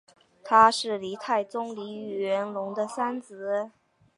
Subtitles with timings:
[0.43, 3.69] 他是黎太宗黎元龙的三子。